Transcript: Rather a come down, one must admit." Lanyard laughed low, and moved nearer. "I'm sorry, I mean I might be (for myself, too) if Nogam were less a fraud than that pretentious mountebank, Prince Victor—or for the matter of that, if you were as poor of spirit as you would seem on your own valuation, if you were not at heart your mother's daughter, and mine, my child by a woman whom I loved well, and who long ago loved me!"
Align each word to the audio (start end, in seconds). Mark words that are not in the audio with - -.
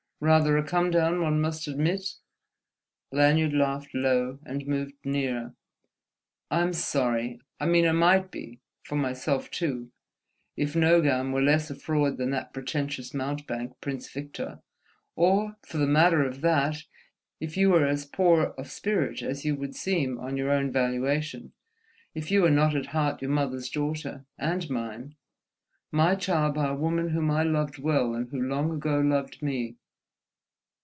Rather 0.23 0.55
a 0.55 0.63
come 0.63 0.91
down, 0.91 1.19
one 1.19 1.41
must 1.41 1.67
admit." 1.67 2.13
Lanyard 3.11 3.53
laughed 3.53 3.95
low, 3.95 4.37
and 4.45 4.67
moved 4.67 4.93
nearer. 5.03 5.55
"I'm 6.51 6.73
sorry, 6.73 7.41
I 7.59 7.65
mean 7.65 7.87
I 7.87 7.91
might 7.91 8.29
be 8.29 8.61
(for 8.83 8.95
myself, 8.95 9.49
too) 9.49 9.89
if 10.55 10.75
Nogam 10.75 11.31
were 11.31 11.41
less 11.41 11.71
a 11.71 11.75
fraud 11.75 12.17
than 12.19 12.29
that 12.29 12.53
pretentious 12.53 13.15
mountebank, 13.15 13.81
Prince 13.81 14.11
Victor—or 14.11 15.55
for 15.65 15.77
the 15.79 15.87
matter 15.87 16.23
of 16.23 16.41
that, 16.41 16.83
if 17.39 17.57
you 17.57 17.71
were 17.71 17.87
as 17.87 18.05
poor 18.05 18.53
of 18.59 18.69
spirit 18.69 19.23
as 19.23 19.43
you 19.43 19.55
would 19.55 19.73
seem 19.75 20.19
on 20.19 20.37
your 20.37 20.51
own 20.51 20.71
valuation, 20.71 21.51
if 22.13 22.29
you 22.29 22.43
were 22.43 22.51
not 22.51 22.75
at 22.75 22.85
heart 22.93 23.23
your 23.23 23.31
mother's 23.31 23.71
daughter, 23.71 24.27
and 24.37 24.69
mine, 24.69 25.15
my 25.91 26.13
child 26.13 26.53
by 26.53 26.67
a 26.69 26.75
woman 26.75 27.09
whom 27.09 27.31
I 27.31 27.41
loved 27.41 27.79
well, 27.79 28.13
and 28.13 28.29
who 28.29 28.39
long 28.39 28.69
ago 28.71 28.99
loved 28.99 29.41
me!" 29.41 29.77